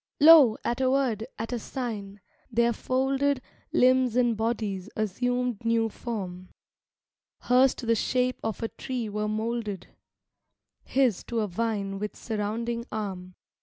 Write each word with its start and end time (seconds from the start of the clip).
VII 0.19 0.25
Lo! 0.25 0.57
at 0.65 0.81
a 0.81 0.89
word, 0.89 1.27
at 1.37 1.53
a 1.53 1.59
sign, 1.59 2.21
their 2.51 2.73
folded 2.73 3.39
Limbs 3.71 4.15
and 4.15 4.35
bodies 4.35 4.89
assumed 4.95 5.63
new 5.63 5.89
form, 5.89 6.49
Hers 7.41 7.75
to 7.75 7.85
the 7.85 7.93
shape 7.93 8.39
of 8.43 8.63
a 8.63 8.67
tree 8.69 9.09
were 9.09 9.27
molded, 9.27 9.89
His 10.83 11.23
to 11.25 11.41
a 11.41 11.47
vine 11.47 11.99
with 11.99 12.15
surrounding 12.15 12.83
arm.... 12.91 13.35